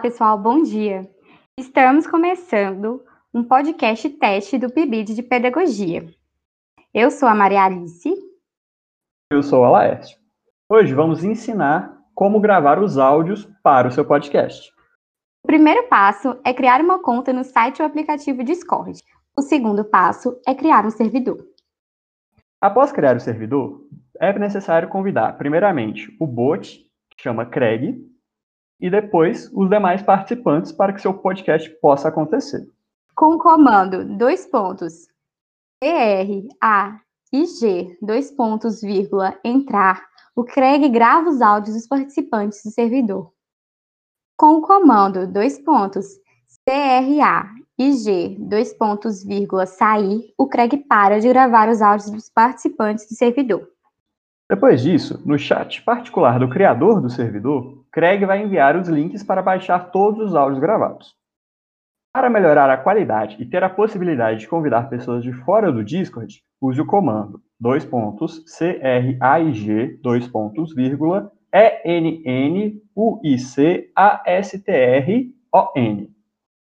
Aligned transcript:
pessoal, 0.00 0.38
bom 0.38 0.62
dia. 0.62 1.06
Estamos 1.60 2.06
começando 2.06 3.04
um 3.34 3.44
podcast 3.44 4.08
teste 4.08 4.56
do 4.56 4.72
PIBID 4.72 5.14
de 5.14 5.22
Pedagogia. 5.22 6.06
Eu 6.92 7.10
sou 7.10 7.28
a 7.28 7.34
Maria 7.34 7.64
Alice. 7.64 8.10
Eu 9.30 9.42
sou 9.42 9.62
a 9.62 9.68
Laércio. 9.68 10.16
Hoje 10.70 10.94
vamos 10.94 11.22
ensinar 11.22 12.00
como 12.14 12.40
gravar 12.40 12.82
os 12.82 12.96
áudios 12.96 13.46
para 13.62 13.86
o 13.86 13.90
seu 13.90 14.06
podcast. 14.06 14.72
O 15.44 15.48
primeiro 15.48 15.86
passo 15.86 16.40
é 16.42 16.54
criar 16.54 16.80
uma 16.80 17.02
conta 17.02 17.30
no 17.30 17.44
site 17.44 17.82
ou 17.82 17.86
aplicativo 17.86 18.42
Discord. 18.42 18.98
O 19.36 19.42
segundo 19.42 19.84
passo 19.84 20.40
é 20.48 20.54
criar 20.54 20.86
um 20.86 20.90
servidor. 20.90 21.46
Após 22.58 22.90
criar 22.90 23.16
o 23.16 23.20
servidor, 23.20 23.86
é 24.18 24.36
necessário 24.38 24.88
convidar, 24.88 25.36
primeiramente, 25.36 26.10
o 26.18 26.26
bot, 26.26 26.90
que 27.10 27.22
chama 27.22 27.44
Craig, 27.44 28.13
e 28.84 28.90
depois 28.90 29.50
os 29.54 29.70
demais 29.70 30.02
participantes 30.02 30.70
para 30.70 30.92
que 30.92 31.00
seu 31.00 31.14
podcast 31.14 31.70
possa 31.80 32.08
acontecer. 32.08 32.68
Com 33.16 33.36
o 33.36 33.38
comando 33.38 34.04
dois 34.18 34.44
pontos 34.44 35.08
R, 35.82 36.46
A 36.60 37.00
e 37.32 37.46
G, 37.46 37.96
dois 38.02 38.30
pontos, 38.30 38.82
vírgula, 38.82 39.40
entrar, 39.42 40.04
o 40.36 40.44
Craig 40.44 40.86
grava 40.90 41.30
os 41.30 41.40
áudios 41.40 41.74
dos 41.74 41.86
participantes 41.86 42.62
do 42.62 42.70
servidor. 42.70 43.32
Com 44.36 44.56
o 44.56 44.60
comando 44.60 45.26
dois 45.26 45.58
pontos 45.58 46.06
CRA 46.66 47.48
e 47.78 47.92
G, 47.94 48.36
dois 48.38 48.74
pontos, 48.74 49.24
vírgula, 49.24 49.64
sair, 49.64 50.34
o 50.36 50.46
Craig 50.46 50.76
para 50.86 51.20
de 51.20 51.28
gravar 51.30 51.70
os 51.70 51.80
áudios 51.80 52.10
dos 52.10 52.28
participantes 52.28 53.08
do 53.08 53.14
servidor. 53.14 53.66
Depois 54.48 54.82
disso, 54.82 55.22
no 55.24 55.38
chat 55.38 55.80
particular 55.82 56.38
do 56.38 56.50
criador 56.50 57.00
do 57.00 57.08
servidor, 57.08 57.82
Craig 57.90 58.26
vai 58.26 58.42
enviar 58.42 58.76
os 58.76 58.88
links 58.88 59.22
para 59.22 59.40
baixar 59.40 59.90
todos 59.90 60.28
os 60.28 60.34
áudios 60.34 60.60
gravados. 60.60 61.14
Para 62.12 62.28
melhorar 62.28 62.68
a 62.68 62.76
qualidade 62.76 63.36
e 63.40 63.46
ter 63.46 63.64
a 63.64 63.70
possibilidade 63.70 64.40
de 64.40 64.48
convidar 64.48 64.90
pessoas 64.90 65.22
de 65.24 65.32
fora 65.32 65.72
do 65.72 65.82
Discord, 65.82 66.42
use 66.60 66.80
o 66.80 66.86
comando 66.86 67.40
dois 67.58 67.86
pontos 67.86 68.44
CRAIG 68.58 69.98
dois 70.02 70.28
pontos 70.28 70.74
vírgula 70.74 71.32
ENNUICASTRON. 71.84 72.84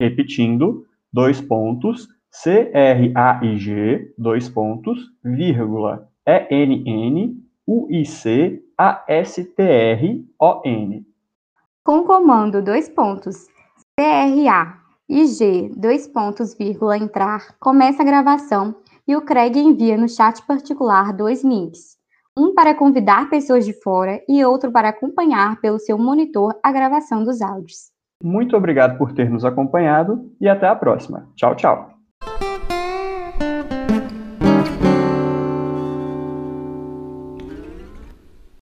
Repetindo, 0.00 0.86
dois 1.12 1.40
pontos 1.40 2.08
CRAIG 2.42 4.14
dois 4.18 4.48
pontos 4.48 4.98
vírgula 5.22 6.08
ENN 6.26 7.45
U-I-C-A-S-T-R-O-N. 7.66 8.66
Com 11.84 11.98
o 11.98 12.04
comando 12.04 12.62
dois 12.62 12.88
pontos 12.88 13.46
CRA 13.98 14.78
e 15.08 15.26
G 15.26 15.70
dois 15.76 16.08
pontos 16.08 16.54
vírgula 16.54 16.98
entrar, 16.98 17.56
começa 17.60 18.02
a 18.02 18.04
gravação 18.04 18.74
e 19.06 19.14
o 19.14 19.22
Craig 19.22 19.56
envia 19.56 19.96
no 19.96 20.08
chat 20.08 20.44
particular 20.46 21.12
dois 21.12 21.44
links. 21.44 21.96
Um 22.36 22.54
para 22.54 22.74
convidar 22.74 23.30
pessoas 23.30 23.64
de 23.64 23.72
fora 23.72 24.20
e 24.28 24.44
outro 24.44 24.70
para 24.70 24.90
acompanhar 24.90 25.60
pelo 25.60 25.78
seu 25.78 25.96
monitor 25.96 26.54
a 26.62 26.70
gravação 26.70 27.24
dos 27.24 27.40
áudios. 27.40 27.90
Muito 28.22 28.56
obrigado 28.56 28.98
por 28.98 29.12
ter 29.12 29.30
nos 29.30 29.44
acompanhado 29.44 30.30
e 30.40 30.48
até 30.48 30.66
a 30.66 30.76
próxima. 30.76 31.28
Tchau, 31.34 31.54
tchau. 31.54 31.95